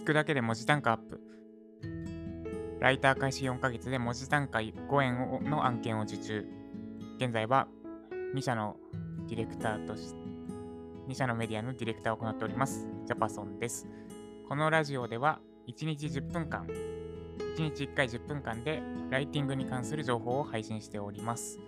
[0.00, 1.20] 聞くだけで文字単価アップ。
[2.80, 6.46] ライター開始4ヶ月で文字単価5円の案件を受注。
[7.18, 7.68] 現在は
[8.34, 8.76] 2社の
[9.28, 10.20] ディレクターとして、
[11.06, 12.88] 2社のメディアのディレクターを行っております。
[13.04, 13.86] ジャパソンです。
[14.48, 16.66] このラジオでは1日10分間、
[17.58, 21.60] 1日1回10分間でライティングに関する情報を配信しております。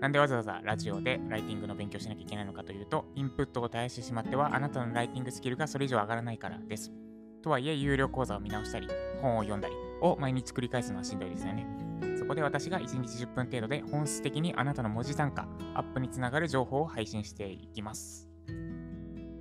[0.00, 6.90] なんでわざわざラジオでライティングの勉強しなきゃいけないのかというと、インプットを絶やしてしまっては、あなたのライティングスキルがそれ以上上がらないからです。
[7.44, 8.88] とはいえ、有料講座を見直したり、
[9.20, 11.66] 本を読んだりを毎日繰り返すのはしんどいですよね。
[12.18, 18.30] そこで私が1日10分程度で本質的にあなたの文字単価、アップにつながる情報を配信していきます。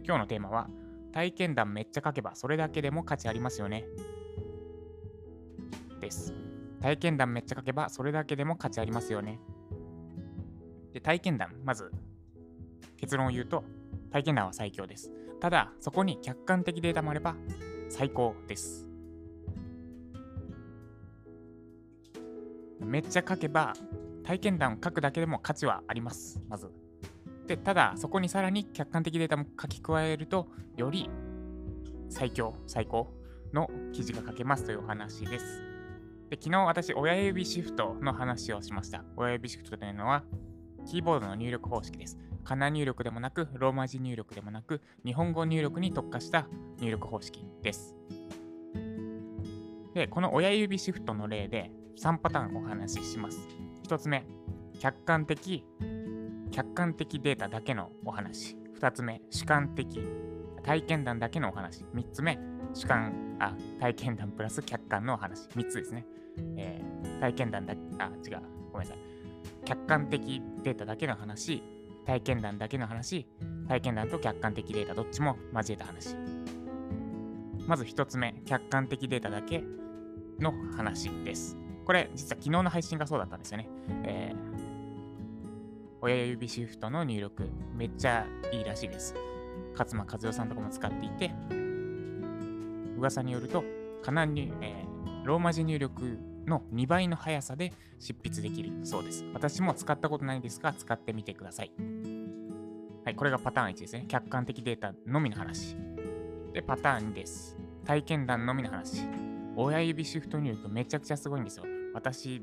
[0.06, 0.70] 今日のテーマは、
[1.14, 3.86] 体験談めっちゃ書けばそれだけでも価値ありますよね。
[6.02, 6.34] です。
[6.82, 9.40] 体験談めっちゃ書けばそれだけでも価値ありますよね。
[10.92, 11.90] で、体験談、まず
[12.98, 13.64] 結論を言うと、
[14.12, 15.10] 体験談は最強です。
[15.40, 17.38] ただ、そこに客観的データもあれば
[17.94, 18.88] 最高です。
[22.80, 23.74] めっちゃ書けば、
[24.24, 26.72] 体験談を書くだけでも価値はあります、まず。
[27.46, 31.08] で、ただ、そこにさらに客観的データも書き加えると、より
[32.10, 33.14] 最強、最高
[33.54, 35.62] の記事が書けますというお話です。
[36.32, 39.06] で、昨日私、親指シフトの話をしました。
[39.16, 40.24] 親指シフトというのは、
[40.86, 42.18] キーボードの入力方式です。
[42.44, 46.48] カナ入力でもなく、ローマ字入力でもなく、日本語入力に特化した
[46.80, 47.96] 入力方式です。
[49.94, 53.48] で、この親指シフトの例で3パターンお話しします。
[53.88, 54.26] 1つ目、
[54.80, 55.64] 客観的、
[56.52, 58.58] 客観的データだけのお話。
[58.80, 60.02] 2つ目、主観的、
[60.64, 61.84] 体験談だけのお話。
[61.94, 62.38] 3つ目、
[62.74, 65.48] 主観、あ、体験談プラス客観のお話。
[65.50, 66.06] 3つですね。
[66.58, 68.42] えー、体験談だ、あ、違う、
[68.72, 69.13] ごめんなさい。
[69.66, 71.64] 客観的データだけの話、
[72.06, 73.26] 体験談だけの話、
[73.68, 76.16] 体験談と客観的データどっちも交えた話。
[77.66, 79.64] まず1つ目、客観的データだけ
[80.40, 81.58] の話です。
[81.86, 83.70] これ、実は昨日の配信がそうだったんですよね。
[84.04, 84.36] えー、
[86.02, 89.16] 親指シフトの入力、めっちゃいいらしいです。
[89.78, 91.32] 勝間和代さんとかも使っていて、
[92.98, 93.64] 噂によると、
[94.02, 99.26] かなり、えー、ローマ字入力の2倍の速さで執筆できるそうです。
[99.34, 101.72] 私も使ったことないですが、使ってみてください。
[103.06, 104.06] はい、これがパターン1ですね。
[104.08, 105.76] 客観的データのみの話。
[106.54, 107.58] で、パターン2です。
[107.86, 109.02] 体験談のみの話。
[109.56, 111.66] 親指シフト入力めちゃくちゃすごいんですよ。
[111.94, 112.42] 私、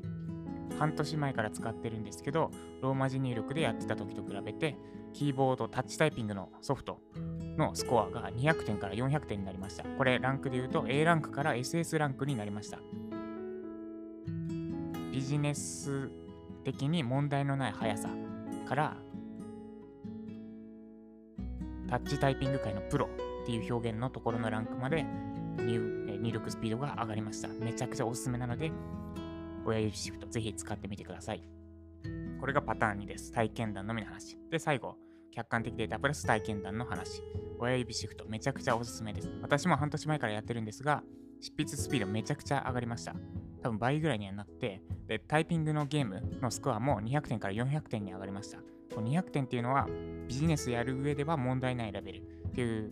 [0.77, 2.51] 半年前から使ってるんですけど、
[2.81, 4.77] ローマ字入力でやってた時と比べて、
[5.13, 6.99] キーボードタッチタイピングのソフト
[7.57, 9.83] のスコアが200点から400点になりました。
[9.83, 12.79] これランクで言うと A ランクから SS ランクになりました。
[15.11, 16.09] ビジネス
[16.63, 18.09] 的に問題のない速さ
[18.67, 18.97] から
[21.89, 23.09] タッチタイピング界のプロ
[23.43, 25.05] っていう表現のところのランクまで
[25.57, 27.47] 入入力スピードが上がりました。
[27.47, 28.71] めちゃくちゃおすすめなので、
[29.65, 31.43] 親指シフトぜひ使ってみてください。
[32.39, 33.31] これがパターン2です。
[33.31, 34.37] 体験談のみの話。
[34.49, 34.95] で、最後、
[35.31, 37.21] 客観的データプラス体験談の話。
[37.59, 39.29] 親指シフトめちゃくちゃおすすめです。
[39.41, 41.03] 私も半年前からやってるんですが、
[41.39, 43.15] 執筆スピードめちゃくちゃ上がりました。
[43.61, 48.59] 多分倍ぐらいにはなって、で、タイピングのゲームのスコアも200点から400点に上がりました。
[48.93, 49.87] この200点っていうのは
[50.27, 52.21] ビジネスやる上では問題ないレベルっ
[52.53, 52.91] ていう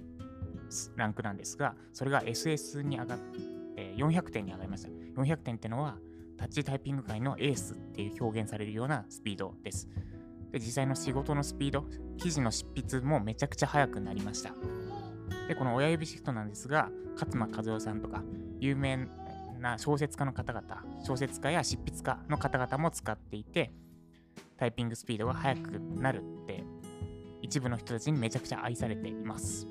[0.96, 4.90] ランクなんですが、それが SS に上がって、400点に上がりました。
[5.22, 5.98] 400点っていうのは
[6.38, 9.90] タッチタイピング界のエースっていう表現されるようなスピードです。
[10.52, 11.86] で、実際の仕事のスピード、
[12.18, 14.54] 記事の執筆もめちゃくちゃ速くなりました。
[15.48, 18.24] で、この親指シフトなんですが、勝間和代さんとか、
[18.60, 19.08] 有名
[19.60, 23.72] な小説家の方々、小説家や執筆家の方々も使っていて、
[24.58, 26.64] タイピングスピードが速くなるって、
[27.42, 29.68] 一部の人たちにめちゃくちゃ愛されています。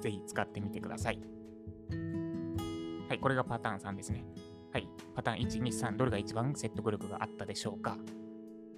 [0.00, 1.20] ぜひ使ってみてください。
[3.08, 4.24] はい、これがパターン3ですね。
[4.72, 7.96] はい、パターン1、2、3、どれが一番説得力があったでしょうか？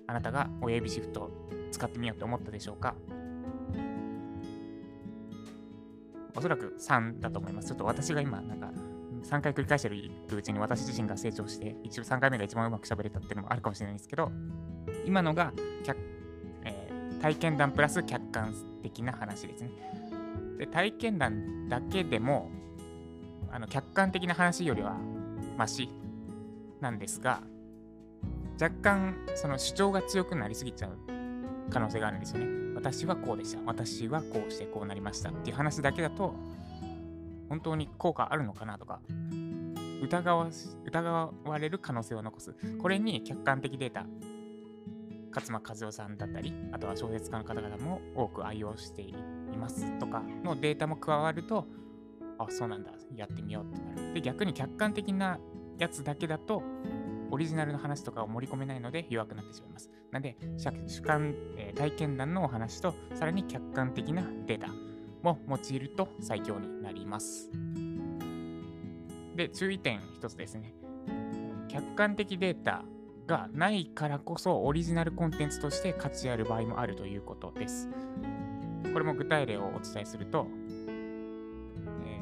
[0.06, 1.30] あなたが親指シフト
[1.70, 2.94] 使ってみようと思ったでしょうか？
[6.36, 7.68] おそらく3だと思います。
[7.68, 8.70] ちょっと私が今、なんか、
[9.28, 14.32] 3回繰り返してるうちに私自身が成長して、一3回目が一番うまく喋れたっていうのもあるかもしれないんですけど、
[15.04, 15.52] 今のが、
[16.64, 19.70] えー、体験談プラス客観的な話ですね。
[20.56, 22.50] で、体験談だけでも、
[23.50, 24.96] あの客観的な話よりは
[25.56, 25.90] マシ
[26.80, 27.42] なんですが、
[28.60, 30.98] 若干その主張が強くなりすぎちゃう
[31.70, 32.46] 可能性があるんですよね。
[32.74, 33.60] 私はこうでした。
[33.66, 36.34] 私はこうしてこうなりましたっていう話だけだと、
[37.48, 39.00] 本当に効果あるのかなとか、
[40.02, 40.48] 疑わ
[40.84, 42.54] 疑われる可能性を残す。
[42.80, 44.06] これに客観的データ、
[45.34, 49.14] 勝間和代さんだったり、あとは小説家の方々も多く愛用してい
[49.58, 51.66] ますとかのデータも加わると、
[52.38, 54.14] あ、そうなんだ、やってみようってなる。
[54.14, 55.38] で、逆に客観的な
[55.78, 56.62] やつだけだと、
[57.30, 59.90] オリジナルの話とかを盛り込めないので弱くなってしまいます。
[60.10, 60.36] なので、
[60.86, 64.68] 主観、えー、体験談のお話と、さらに客観的なデータ
[65.22, 67.50] も用いると最強になります。
[69.36, 70.74] で、注意点一つですね。
[71.68, 72.84] 客観的データ
[73.26, 77.88] がないからこそオリジナルコンテンツとして価値ある場合もあるということです。
[78.92, 80.48] これも具体例をお伝えすると、
[82.04, 82.20] え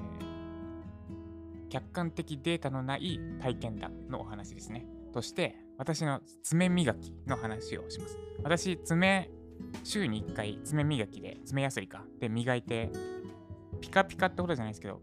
[1.69, 4.85] ー、客観的データのない体験談のお話ですね。
[5.13, 8.19] として、私の爪磨きの話をします。
[8.43, 9.31] 私、爪、
[9.85, 12.91] 週に1回爪磨きで、爪やすりか、で磨いて、
[13.81, 15.01] ピカピカってことじゃないですけど、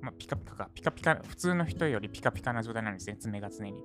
[0.00, 3.84] まあ、ピカピカか、ピカピカ、普通の人よりピカピカな状態なんですね、爪が常に。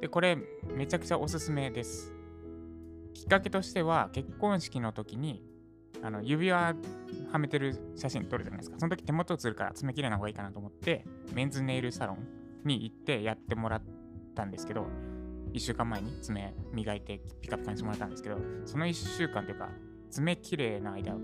[0.00, 0.36] で、これ、
[0.74, 2.12] めちゃくちゃおすすめです。
[3.14, 5.42] きっかけとしては、結婚式の時に、
[6.02, 6.74] あの指輪
[7.32, 8.78] はめてる写真撮るじゃないですか。
[8.78, 12.18] その時手元映るから爪切れな方がいいかなと思って、メンズネイルサロン
[12.64, 13.82] に行ってやってもらっ
[14.34, 14.86] たんですけど、
[15.54, 19.70] 1週間前に爪磨いてピカピカにしてもらったんですけど、その1週間というか、
[20.10, 21.16] 爪綺麗な間、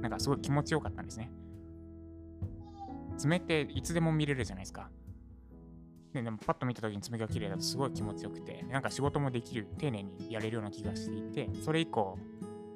[0.00, 1.30] なんかすごい気持ちよかったんですね。
[3.18, 4.90] 爪っていつでも見れるじゃないですか。
[6.14, 12.18] ででもパッと見た時に爪が綺麗だとすごい気持ちよくて、なんか仕事もできる、丁寧にやれるような気がしていて、それ以降、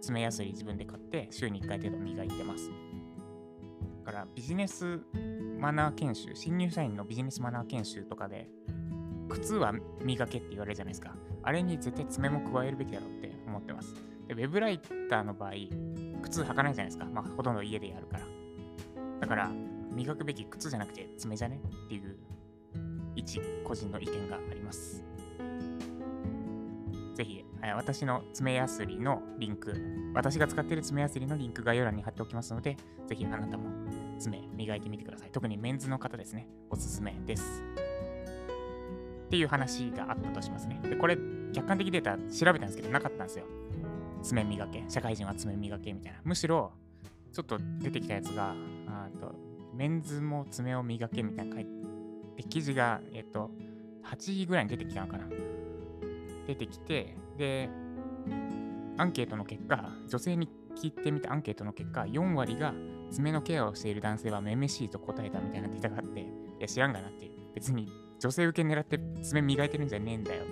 [0.02, 2.70] 爪やすり自分で買って週に1回程度磨いてます。
[4.04, 5.00] だからビジネス
[5.58, 8.48] マナー研修、新入社員のビジネスマナー研修とかで、
[9.28, 9.72] 靴は
[10.02, 11.14] 磨けって言われるじゃないですか。
[11.42, 13.94] あれに絶対爪も加えるべきだろうって思ってます。
[14.26, 15.52] で、ウェブライターの場合、
[16.22, 17.04] 靴履かないじゃないですか。
[17.06, 18.24] まあ、ほとんど家でやるから。
[19.20, 19.50] だから、
[19.92, 22.16] 磨くべき靴じゃなくて爪じゃねっていう
[23.16, 25.04] 一個人の意見があります。
[27.14, 27.44] ぜひ、
[27.74, 29.74] 私の爪やすりのリンク、
[30.14, 32.76] 私が使っている爪やすりのリンク概要欄に貼っておきますので、
[33.06, 33.64] ぜひあなたも
[34.20, 35.30] 爪磨いてみてください。
[35.32, 37.64] 特にメンズの方ですね、おすすめです。
[39.28, 40.80] っていう話があったとしますね。
[40.82, 41.18] で、これ、
[41.52, 43.44] 客観的データ調べたんですけど、なかったんですよ。
[44.22, 46.18] 爪磨け、社会人は爪磨けみたいな。
[46.24, 46.72] むしろ、
[47.30, 48.54] ちょっと出てきたやつが、
[48.86, 49.34] あと
[49.74, 51.66] メンズも爪を磨けみたいな書い
[52.36, 53.50] て、記事が、えっと、
[54.04, 55.26] 8時ぐらいに出てきたのかな。
[56.46, 57.68] 出てきて、で、
[58.96, 62.72] アンケートの結果、女性に聞いてみたアンケートの結果、4割が
[63.10, 66.26] 爪のケアをしている男性はめめしいと答えたみたいなデータがあって、い
[66.60, 67.32] や、知らんがなっていう。
[67.54, 67.88] 別に
[68.18, 70.44] 女性受け狙って爪磨いてるんじゃねえんだよ。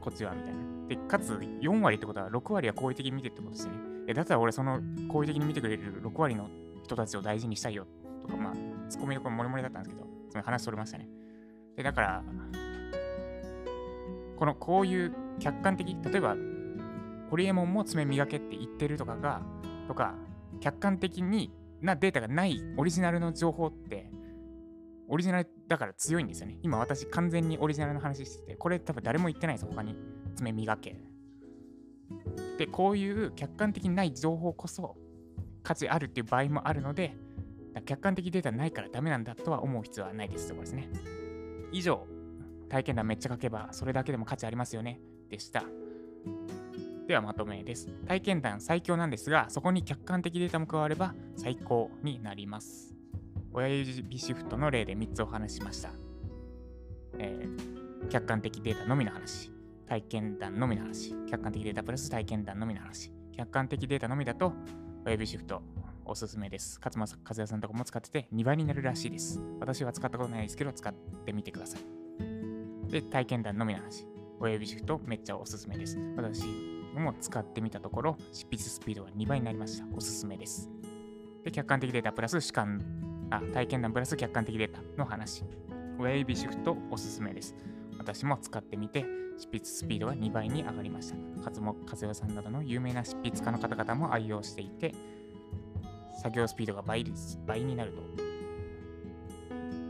[0.00, 0.60] こっちは、みたいな。
[0.88, 3.72] で、かつ4割ってことは6割は好意的に見てってことですね。
[4.08, 6.48] え、だったら俺その好意的に見てくれる6割の
[6.82, 7.86] 人たちを大事にしたいよ
[8.22, 8.54] とか、まあ、
[8.88, 11.08] ツッコミどころもりもりだったんですけど、その話それましたね。
[11.76, 12.22] で、だから、
[14.36, 16.36] このこういう客観的、例えば、
[17.30, 19.42] ホリエモンも爪磨けって言ってるとかが、
[19.86, 20.14] とか、
[20.60, 24.10] 客観的になデータがないオリジナルの情報って、
[25.08, 26.58] オリジナルだから強いんですよね。
[26.62, 29.94] 今私完全にオリジナルの話してて、これ多分誰も言ってないです、他に。
[30.34, 30.96] 爪磨け。
[32.58, 34.96] で、こういう客観的にない情報こそ
[35.62, 37.16] 価値あるっていう場合もあるので、
[37.86, 40.88] 客観的データないからダメなんだとは思う必要はないですとこですね。
[41.70, 42.04] 以上、
[42.68, 45.62] 体験談めっちゃ書けばそれだけでも価値ありますよねでした。
[47.06, 47.86] ではまとめです。
[48.08, 52.99] 体験談最強なんですが、そこに客観的データも加われば最高になります。
[53.52, 55.90] 親指シフトの例で3つお話しました。
[57.18, 59.50] えー、客観的データのみの話、
[59.86, 64.52] 体験談のみの話、客観的データプラス体験談のみの話、客観的データのみだと
[65.04, 65.62] 親指シフト
[66.04, 66.78] おすすめです。
[66.78, 69.40] 勝間和也さんとかも使ってて2倍になるらしいです。
[69.58, 72.90] 私は使ったことないですけど、使ってみてください。
[72.90, 74.06] で、体験談のみの話。
[74.40, 75.98] 親指シフトめっちゃおすすめです。
[76.16, 76.44] 私
[76.94, 79.86] も使ってみたところ、執筆スピードが2倍になりました。
[79.94, 80.70] おすすめです。
[81.44, 85.44] で、客観的データプラス主観、あ、体験談プラス客観的データの話。
[85.98, 87.54] 親指シフトおすすめです。
[87.98, 89.04] 私も使ってみて、
[89.38, 91.16] 執筆スピードが2倍に上がりました。
[91.38, 94.94] 勝間和代さんなどの有名な執筆家の方々も愛用していて、
[96.22, 97.04] 作業スピードが倍
[97.46, 98.02] 倍になると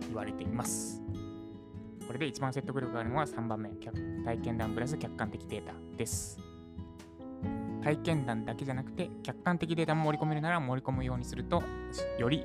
[0.06, 1.02] 言われています。
[2.06, 3.70] これで一番説得力があるのは3番目、
[4.24, 6.38] 体験談プラス客観的データです。
[7.82, 11.62] 体験談だけじゃなくて、客観的データも盛り込めるなら盛り込むようにすると、
[12.18, 12.44] より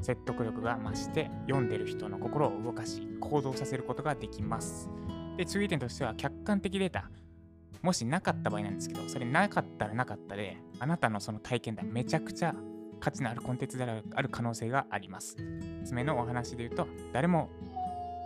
[0.00, 4.88] 説得力が増して、読んでる人の心を動かし、行動させることができます。
[5.36, 7.10] で、注意点としては、客観的データ、
[7.82, 12.54] もしなかった場合なんですけど、それなかったらなかったで、あなたのその体験談めちゃくちゃ
[13.00, 15.36] 価値のあるコンテンツである可能性があります。
[15.84, 17.50] 爪のお話で言うと、誰も、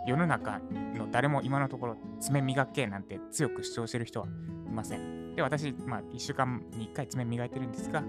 [0.05, 0.59] 世の中
[0.95, 4.29] の誰も今のところ爪磨けなんて強く主張してる人はい
[4.69, 5.35] ません。
[5.35, 8.03] で、私、まあ、1週間に1回爪磨いてるんですが、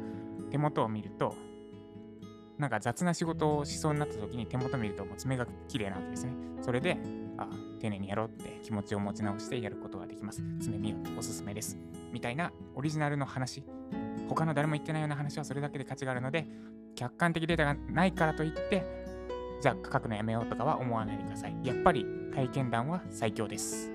[0.50, 1.34] 手元を見ると、
[2.58, 6.32] なんか雑な仕事をしそうになった時に手元見るともう爪が綺麗なわけですね。
[6.62, 6.98] それで、
[7.36, 7.48] あ、
[7.80, 10.42] 丁寧にやろうって気持ちを持ち直してやることができます。
[10.60, 11.78] 爪見ようおすすめです。
[12.12, 13.64] みたいなオリジナルの話、
[14.28, 16.46] 他の誰も言ってないような話はそれだけで価値があるので、
[16.94, 18.84] 客観的データがないからといって、
[19.60, 21.56] じゃあ書くのやめようとかは思わないでください。
[21.64, 23.90] やっぱり体験談は最強です。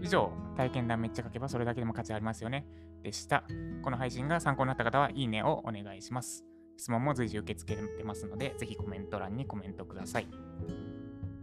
[0.00, 2.66] 以上、体験談めっちゃ書けばそれだけでも価値ありますよね。
[3.02, 3.44] でした。
[3.82, 6.47] この配信が参考になった方はいいねをお願いします。
[6.78, 10.28] 質問も随時受け付けてますので、ぜひコメント欄にコメントください。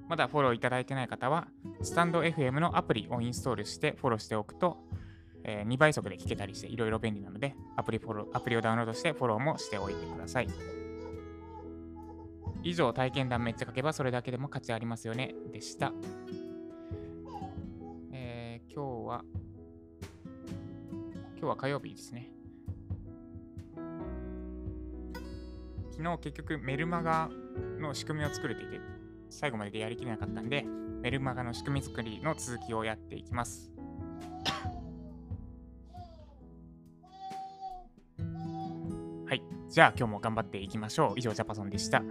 [0.07, 1.47] まだフォローいただいてない方は、
[1.81, 4.77] スタンド FM のアプリをインストールしてフォローしておくと、
[5.43, 10.47] えー、2倍速で聞けたりしていろいろ便利なのでアプリフォロ、アプリをダウンロードしてフォローもしておいてください。
[12.63, 15.35] 以上、体験談めっちゃ書けばそれだけでも価値ありますよね。
[15.51, 15.91] でした。
[18.11, 19.25] えー、今日は、
[21.33, 22.34] 今日は火曜日ですね。
[25.97, 27.29] 昨日結局メルマガ
[27.79, 28.81] の仕組みを作れていて、
[29.29, 30.65] 最後までやりきれなかったんで、
[31.01, 33.71] メルマガの仕組み作りの続きをやっていきます。
[39.25, 39.41] はい。
[39.69, 41.19] じゃあ今日も頑張っていきましょう。
[41.19, 42.03] 以上、ジャパソンでした。